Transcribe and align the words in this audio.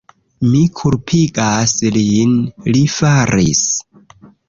Mi 0.45 0.61
kulpigas 0.79 1.75
lin... 1.99 2.35
li 2.73 2.85
faris! 2.97 3.65